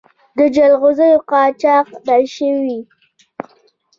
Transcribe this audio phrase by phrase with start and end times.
[0.37, 2.79] د جلغوزیو قاچاق بند شوی؟